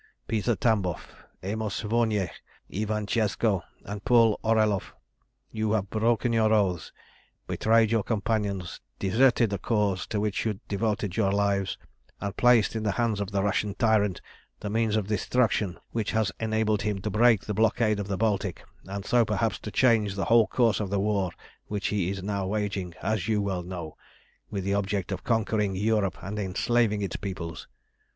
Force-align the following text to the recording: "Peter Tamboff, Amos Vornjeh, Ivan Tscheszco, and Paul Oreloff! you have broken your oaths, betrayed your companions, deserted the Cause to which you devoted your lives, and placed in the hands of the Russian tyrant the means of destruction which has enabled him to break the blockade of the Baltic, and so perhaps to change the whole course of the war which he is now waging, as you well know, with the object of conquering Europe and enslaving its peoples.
"Peter 0.27 0.55
Tamboff, 0.55 1.13
Amos 1.43 1.81
Vornjeh, 1.83 2.31
Ivan 2.75 3.05
Tscheszco, 3.05 3.61
and 3.83 4.03
Paul 4.03 4.39
Oreloff! 4.43 4.93
you 5.51 5.73
have 5.73 5.91
broken 5.91 6.33
your 6.33 6.51
oaths, 6.51 6.91
betrayed 7.45 7.91
your 7.91 8.01
companions, 8.01 8.81
deserted 8.97 9.51
the 9.51 9.59
Cause 9.59 10.07
to 10.07 10.19
which 10.19 10.43
you 10.43 10.59
devoted 10.67 11.17
your 11.17 11.31
lives, 11.31 11.77
and 12.19 12.35
placed 12.35 12.75
in 12.75 12.81
the 12.81 12.93
hands 12.93 13.19
of 13.21 13.29
the 13.31 13.43
Russian 13.43 13.75
tyrant 13.75 14.21
the 14.59 14.71
means 14.71 14.95
of 14.95 15.05
destruction 15.05 15.77
which 15.91 16.09
has 16.13 16.31
enabled 16.39 16.81
him 16.81 16.99
to 17.01 17.11
break 17.11 17.41
the 17.45 17.53
blockade 17.53 17.99
of 17.99 18.07
the 18.07 18.17
Baltic, 18.17 18.63
and 18.85 19.05
so 19.05 19.23
perhaps 19.23 19.59
to 19.59 19.69
change 19.71 20.15
the 20.15 20.25
whole 20.25 20.47
course 20.47 20.79
of 20.79 20.89
the 20.89 20.99
war 20.99 21.29
which 21.67 21.89
he 21.89 22.09
is 22.09 22.23
now 22.23 22.47
waging, 22.47 22.95
as 23.03 23.27
you 23.27 23.39
well 23.39 23.61
know, 23.61 23.95
with 24.49 24.63
the 24.63 24.73
object 24.73 25.11
of 25.11 25.23
conquering 25.23 25.75
Europe 25.75 26.17
and 26.23 26.39
enslaving 26.39 27.03
its 27.03 27.17
peoples. 27.17 27.67